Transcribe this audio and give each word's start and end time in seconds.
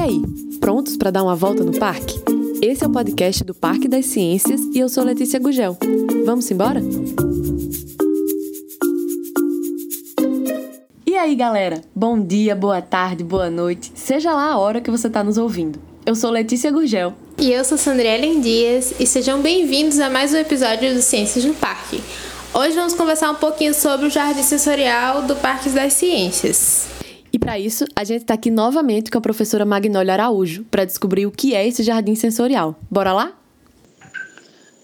aí, 0.00 0.22
prontos 0.58 0.96
para 0.96 1.10
dar 1.10 1.22
uma 1.22 1.36
volta 1.36 1.62
no 1.62 1.78
parque? 1.78 2.18
Esse 2.62 2.84
é 2.84 2.86
o 2.86 2.90
podcast 2.90 3.44
do 3.44 3.54
Parque 3.54 3.86
das 3.86 4.06
Ciências 4.06 4.60
e 4.74 4.78
eu 4.78 4.88
sou 4.88 5.04
Letícia 5.04 5.38
Gugel. 5.38 5.76
Vamos 6.24 6.50
embora? 6.50 6.80
E 11.06 11.16
aí, 11.16 11.34
galera? 11.34 11.82
Bom 11.94 12.18
dia, 12.18 12.56
boa 12.56 12.80
tarde, 12.80 13.22
boa 13.22 13.50
noite, 13.50 13.92
seja 13.94 14.32
lá 14.32 14.52
a 14.52 14.58
hora 14.58 14.80
que 14.80 14.90
você 14.90 15.06
está 15.06 15.22
nos 15.22 15.36
ouvindo. 15.36 15.78
Eu 16.06 16.14
sou 16.14 16.30
Letícia 16.30 16.70
Gurgel. 16.70 17.12
E 17.36 17.52
eu 17.52 17.62
sou 17.62 17.76
Sandrielen 17.76 18.40
Dias 18.40 18.94
e 18.98 19.06
sejam 19.06 19.42
bem-vindos 19.42 20.00
a 20.00 20.08
mais 20.08 20.32
um 20.32 20.38
episódio 20.38 20.94
do 20.94 21.02
Ciências 21.02 21.44
no 21.44 21.52
Parque. 21.52 22.02
Hoje 22.54 22.74
vamos 22.74 22.94
conversar 22.94 23.30
um 23.30 23.34
pouquinho 23.34 23.74
sobre 23.74 24.06
o 24.06 24.10
Jardim 24.10 24.42
Sensorial 24.42 25.22
do 25.22 25.36
Parque 25.36 25.68
das 25.68 25.92
Ciências. 25.92 26.99
E 27.32 27.38
para 27.38 27.58
isso, 27.58 27.84
a 27.94 28.02
gente 28.02 28.22
está 28.22 28.34
aqui 28.34 28.50
novamente 28.50 29.10
com 29.10 29.18
a 29.18 29.20
professora 29.20 29.64
Magnólia 29.64 30.14
Araújo 30.14 30.64
para 30.70 30.84
descobrir 30.84 31.26
o 31.26 31.30
que 31.30 31.54
é 31.54 31.66
esse 31.66 31.82
jardim 31.82 32.14
sensorial. 32.14 32.74
Bora 32.90 33.12
lá? 33.12 33.32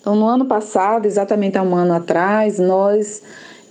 Então, 0.01 0.15
no 0.15 0.27
ano 0.27 0.45
passado, 0.45 1.07
exatamente 1.07 1.59
há 1.59 1.63
um 1.63 1.75
ano 1.75 1.93
atrás, 1.93 2.61
nós 2.61 3.23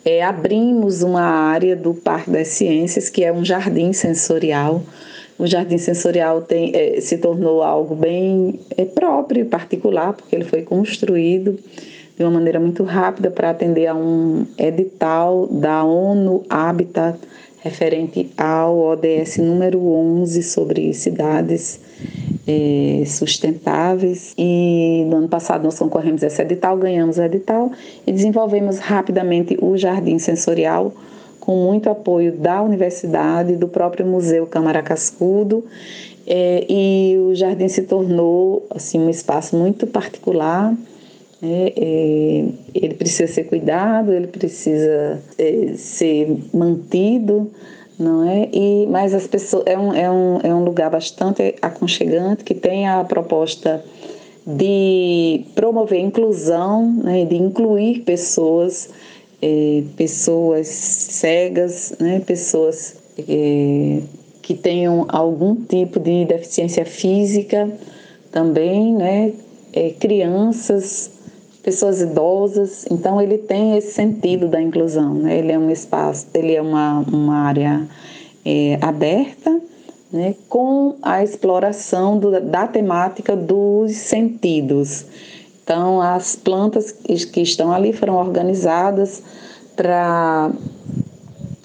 é, 0.04 0.22
abrimos 0.22 1.02
uma 1.02 1.22
área 1.22 1.76
do 1.76 1.94
Parque 1.94 2.30
das 2.30 2.50
Ciências, 2.50 3.10
que 3.10 3.24
é 3.24 3.32
um 3.32 3.46
jardim 3.46 3.94
sensorial. 3.94 4.84
O 5.40 5.48
jardim 5.48 5.78
sensorial 5.78 6.42
tem, 6.42 6.72
é, 6.76 7.00
se 7.00 7.18
tornou 7.18 7.64
algo 7.64 7.96
bem 7.96 8.60
é, 8.76 8.84
próprio 8.84 9.46
particular, 9.46 10.12
porque 10.12 10.36
ele 10.36 10.44
foi 10.44 10.64
construído 10.64 11.58
de 12.18 12.24
uma 12.24 12.32
maneira 12.32 12.60
muito 12.60 12.84
rápida 12.84 13.32
para 13.32 13.50
atender 13.50 13.88
a 13.88 13.96
um 13.96 14.46
edital 14.58 15.48
da 15.48 15.84
ONU 15.84 16.44
Habitat 16.50 17.18
referente 17.66 18.30
ao 18.38 18.78
ODS 18.78 19.38
número 19.38 19.84
11 19.84 20.44
sobre 20.44 20.94
cidades 20.94 21.80
é, 22.48 23.04
sustentáveis. 23.08 24.36
E 24.38 25.04
no 25.10 25.18
ano 25.18 25.28
passado 25.28 25.64
nós 25.64 25.80
concorremos 25.80 26.24
a 26.24 26.28
esse 26.28 26.40
edital, 26.44 26.78
ganhamos 26.78 27.18
o 27.18 27.24
edital 27.24 27.72
e 28.06 28.12
desenvolvemos 28.12 28.78
rapidamente 28.78 29.58
o 29.60 29.76
Jardim 29.76 30.20
Sensorial, 30.20 30.94
com 31.40 31.56
muito 31.56 31.90
apoio 31.90 32.34
da 32.34 32.62
universidade, 32.62 33.56
do 33.56 33.68
próprio 33.68 34.06
Museu 34.06 34.46
Câmara 34.46 34.84
Cascudo. 34.84 35.66
É, 36.28 36.66
e 36.70 37.18
o 37.18 37.36
jardim 37.36 37.68
se 37.68 37.84
tornou 37.84 38.66
assim 38.72 39.00
um 39.00 39.12
espaço 39.12 39.56
muito 39.56 39.86
particular 39.86 40.74
é, 41.42 41.74
é, 41.76 42.46
ele 42.74 42.94
precisa 42.96 43.32
ser 43.32 43.44
cuidado, 43.44 44.14
ele 44.14 44.28
precisa 44.28 45.22
é, 45.38 45.74
ser 45.76 46.38
mantido, 46.54 47.52
não 48.00 48.28
é? 48.28 48.50
E, 48.54 48.88
mas 48.88 49.14
as 49.14 49.28
pessoas 49.28 49.64
é 49.66 49.78
um, 49.78 49.94
é, 49.94 50.10
um, 50.10 50.40
é 50.42 50.54
um 50.54 50.64
lugar 50.64 50.90
bastante 50.90 51.56
aconchegante 51.62 52.44
que 52.44 52.54
tem 52.54 52.88
a 52.88 53.04
proposta 53.04 53.84
de 54.46 55.44
promover 55.56 56.00
inclusão, 56.00 56.92
né, 57.04 57.26
de 57.26 57.36
incluir 57.36 58.02
pessoas, 58.02 58.90
é, 59.42 59.84
pessoas 59.98 60.68
cegas, 60.68 61.96
né, 62.00 62.20
pessoas 62.20 62.98
é, 63.18 64.02
que 64.42 64.54
tenham 64.54 65.06
algum 65.10 65.56
tipo 65.56 66.00
de 66.00 66.26
deficiência 66.26 66.86
física 66.86 67.70
também, 68.32 68.94
né, 68.94 69.34
é, 69.74 69.90
crianças 69.90 71.15
pessoas 71.66 72.00
idosas. 72.00 72.86
Então, 72.92 73.20
ele 73.20 73.40
tem 73.40 73.76
esse 73.76 73.92
sentido 73.92 74.48
da 74.48 74.62
inclusão. 74.62 75.16
Né? 75.16 75.40
Ele 75.40 75.52
é 75.52 75.58
um 75.58 75.72
espaço, 75.72 76.28
ele 76.36 76.54
é 76.54 76.62
uma, 76.62 77.00
uma 77.00 77.40
área 77.40 77.88
é, 78.46 78.78
aberta, 78.80 79.60
né? 80.14 80.36
com 80.48 80.96
a 81.02 81.24
exploração 81.24 82.20
do, 82.20 82.40
da 82.40 82.68
temática 82.68 83.36
dos 83.36 83.94
sentidos. 83.94 85.06
Então, 85.64 86.00
as 86.00 86.36
plantas 86.36 86.92
que 86.92 87.42
estão 87.42 87.72
ali 87.72 87.92
foram 87.92 88.18
organizadas 88.18 89.24
para, 89.76 90.52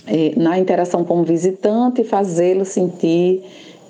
é, 0.06 0.32
na 0.34 0.58
interação 0.58 1.04
com 1.04 1.20
o 1.20 1.24
visitante, 1.24 2.02
fazê-lo 2.04 2.64
sentir 2.64 3.44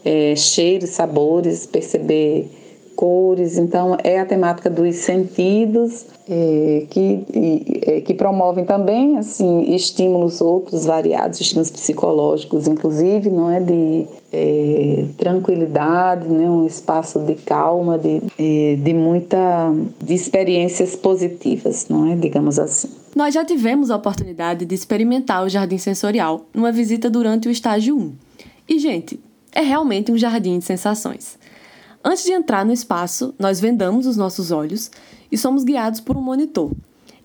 é, 0.05 0.35
cheiros, 0.35 0.91
sabores, 0.91 1.67
perceber 1.67 2.51
cores. 3.01 3.57
Então, 3.57 3.97
é 4.05 4.21
a 4.21 4.27
temática 4.27 4.69
dos 4.69 4.95
sentidos 4.97 6.05
é, 6.29 6.85
que, 6.91 7.25
é, 7.87 8.01
que 8.03 8.13
promovem 8.13 8.67
também 8.67 9.17
assim 9.17 9.75
estímulos 9.75 10.43
outros 10.43 10.85
variados, 10.85 11.41
estímulos 11.41 11.71
psicológicos, 11.71 12.69
inclusive, 12.69 13.31
não 13.31 13.51
é 13.51 13.59
de 13.59 14.07
é, 14.31 15.07
tranquilidade, 15.17 16.29
né, 16.29 16.49
um 16.51 16.67
espaço 16.67 17.21
de 17.21 17.37
calma, 17.37 17.99
de, 17.99 18.21
é, 18.39 18.77
de 18.77 18.93
muita 18.93 19.73
de 19.99 20.13
experiências 20.13 20.95
positivas, 20.95 21.87
não 21.89 22.13
é, 22.13 22.15
digamos 22.15 22.59
assim. 22.59 22.91
Nós 23.17 23.33
já 23.33 23.43
tivemos 23.47 23.91
a 23.91 23.97
oportunidade 23.97 24.67
de 24.67 24.75
experimentar 24.75 25.43
o 25.43 25.49
jardim 25.49 25.79
sensorial 25.79 26.43
numa 26.53 26.71
visita 26.71 27.09
durante 27.09 27.49
o 27.49 27.51
estágio 27.51 27.97
1. 27.97 28.13
E, 28.69 28.79
gente, 28.79 29.19
é 29.53 29.63
realmente 29.63 30.13
um 30.13 30.19
jardim 30.19 30.59
de 30.59 30.67
sensações. 30.67 31.40
Antes 32.03 32.25
de 32.25 32.33
entrar 32.33 32.65
no 32.65 32.73
espaço, 32.73 33.35
nós 33.39 33.61
vendamos 33.61 34.07
os 34.07 34.17
nossos 34.17 34.51
olhos 34.51 34.91
e 35.31 35.37
somos 35.37 35.65
guiados 35.65 36.01
por 36.01 36.17
um 36.17 36.23
monitor. 36.23 36.73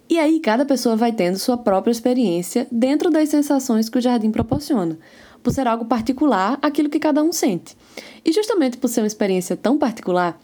E 0.10 0.20
aí 0.20 0.40
cada 0.40 0.66
pessoa 0.66 0.98
vai 0.98 1.14
tendo 1.14 1.40
sua 1.40 1.58
própria 1.58 1.92
experiência 1.92 2.68
dentro 2.70 3.10
das 3.10 3.30
sensações 3.30 3.88
que 3.88 3.98
o 3.98 4.02
jardim 4.02 4.32
proporciona, 4.32 5.00
por 5.42 5.54
ser 5.54 5.66
algo 5.66 5.86
particular, 5.86 6.60
aquilo 6.62 6.90
que 6.90 7.00
cada 7.00 7.24
um 7.24 7.32
sente. 7.32 7.76
E 8.24 8.34
justamente 8.34 8.78
por 8.78 8.90
ser 8.90 9.02
uma 9.02 9.08
experiência 9.08 9.56
tão 9.56 9.78
particular, 9.78 10.40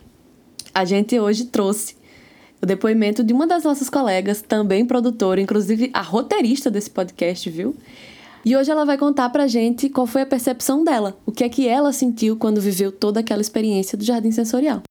a 0.73 0.85
gente 0.85 1.19
hoje 1.19 1.45
trouxe 1.45 1.95
o 2.61 2.65
depoimento 2.65 3.23
de 3.23 3.33
uma 3.33 3.45
das 3.45 3.63
nossas 3.63 3.89
colegas, 3.89 4.41
também 4.41 4.85
produtora, 4.85 5.41
inclusive 5.41 5.89
a 5.93 6.01
roteirista 6.01 6.71
desse 6.71 6.89
podcast, 6.89 7.49
viu? 7.49 7.75
E 8.43 8.55
hoje 8.55 8.71
ela 8.71 8.85
vai 8.85 8.97
contar 8.97 9.29
pra 9.29 9.47
gente 9.47 9.89
qual 9.89 10.07
foi 10.07 10.21
a 10.21 10.25
percepção 10.25 10.83
dela, 10.83 11.17
o 11.25 11.31
que 11.31 11.43
é 11.43 11.49
que 11.49 11.67
ela 11.67 11.93
sentiu 11.93 12.37
quando 12.37 12.59
viveu 12.59 12.91
toda 12.91 13.19
aquela 13.19 13.41
experiência 13.41 13.97
do 13.97 14.03
jardim 14.03 14.31
sensorial. 14.31 14.81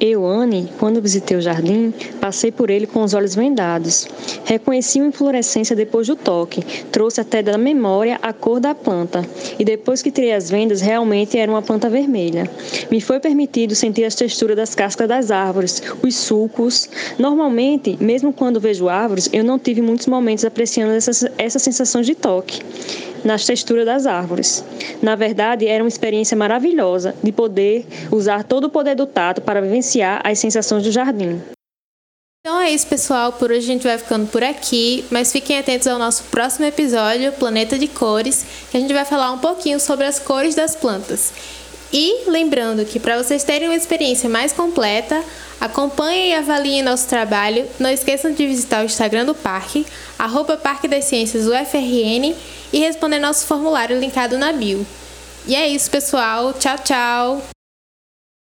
Eu, 0.00 0.24
Anne, 0.24 0.68
quando 0.78 1.02
visitei 1.02 1.36
o 1.36 1.40
jardim, 1.40 1.92
passei 2.20 2.52
por 2.52 2.70
ele 2.70 2.86
com 2.86 3.02
os 3.02 3.14
olhos 3.14 3.34
vendados. 3.34 4.06
Reconheci 4.44 5.00
uma 5.00 5.08
inflorescência 5.08 5.74
depois 5.74 6.06
do 6.06 6.14
toque, 6.14 6.62
trouxe 6.92 7.20
até 7.20 7.42
da 7.42 7.58
memória 7.58 8.16
a 8.22 8.32
cor 8.32 8.60
da 8.60 8.76
planta, 8.76 9.26
e 9.58 9.64
depois 9.64 10.00
que 10.00 10.12
tirei 10.12 10.32
as 10.32 10.48
vendas, 10.48 10.80
realmente 10.80 11.36
era 11.36 11.50
uma 11.50 11.62
planta 11.62 11.90
vermelha. 11.90 12.48
Me 12.88 13.00
foi 13.00 13.18
permitido 13.18 13.74
sentir 13.74 14.04
as 14.04 14.14
texturas 14.14 14.56
das 14.56 14.72
cascas 14.72 15.08
das 15.08 15.32
árvores, 15.32 15.82
os 16.00 16.14
sulcos. 16.14 16.88
Normalmente, 17.18 17.98
mesmo 18.00 18.32
quando 18.32 18.60
vejo 18.60 18.88
árvores, 18.88 19.28
eu 19.32 19.42
não 19.42 19.58
tive 19.58 19.82
muitos 19.82 20.06
momentos 20.06 20.44
apreciando 20.44 20.92
essas, 20.92 21.24
essas 21.36 21.62
sensações 21.62 22.06
de 22.06 22.14
toque 22.14 22.60
nas 23.24 23.44
texturas 23.44 23.84
das 23.84 24.06
árvores. 24.06 24.64
Na 25.02 25.14
verdade, 25.14 25.66
era 25.66 25.82
uma 25.82 25.88
experiência 25.88 26.36
maravilhosa 26.36 27.14
de 27.22 27.32
poder 27.32 27.86
usar 28.10 28.44
todo 28.44 28.64
o 28.64 28.70
poder 28.70 28.94
do 28.94 29.06
tato 29.06 29.40
para 29.40 29.60
vivenciar 29.60 30.20
as 30.24 30.38
sensações 30.38 30.82
do 30.82 30.92
jardim. 30.92 31.40
Então 32.40 32.60
é 32.60 32.70
isso, 32.70 32.86
pessoal. 32.86 33.32
Por 33.32 33.50
hoje 33.50 33.58
a 33.58 33.72
gente 33.72 33.82
vai 33.82 33.98
ficando 33.98 34.26
por 34.26 34.42
aqui, 34.42 35.04
mas 35.10 35.30
fiquem 35.30 35.58
atentos 35.58 35.86
ao 35.86 35.98
nosso 35.98 36.24
próximo 36.24 36.64
episódio, 36.64 37.32
Planeta 37.32 37.78
de 37.78 37.88
Cores, 37.88 38.44
que 38.70 38.76
a 38.76 38.80
gente 38.80 38.94
vai 38.94 39.04
falar 39.04 39.32
um 39.32 39.38
pouquinho 39.38 39.78
sobre 39.78 40.06
as 40.06 40.18
cores 40.18 40.54
das 40.54 40.74
plantas. 40.74 41.32
E 41.92 42.30
lembrando 42.30 42.84
que 42.84 43.00
para 43.00 43.22
vocês 43.22 43.44
terem 43.44 43.68
uma 43.68 43.76
experiência 43.76 44.28
mais 44.28 44.52
completa, 44.52 45.22
acompanhem 45.60 46.30
e 46.30 46.34
avaliem 46.34 46.82
nosso 46.82 47.08
trabalho. 47.08 47.66
Não 47.78 47.90
esqueçam 47.90 48.32
de 48.32 48.46
visitar 48.46 48.82
o 48.82 48.86
Instagram 48.86 49.24
do 49.24 49.34
Parque, 49.34 49.86
arroba 50.18 50.56
Parque 50.56 50.86
das 50.86 51.04
Ciências 51.06 51.46
UFRN 51.46 52.34
e 52.72 52.78
responder 52.78 53.18
nosso 53.18 53.46
formulário 53.46 53.98
linkado 53.98 54.38
na 54.38 54.52
bio. 54.52 54.86
E 55.46 55.54
é 55.54 55.68
isso, 55.68 55.90
pessoal. 55.90 56.52
Tchau, 56.52 56.76
tchau! 56.78 57.57